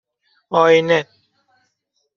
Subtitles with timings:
[0.49, 1.05] آینه